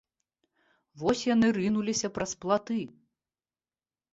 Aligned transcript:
Вось 1.01 1.21
яны 1.35 1.47
рынуліся 1.57 2.07
праз 2.15 2.31
платы. 2.47 2.79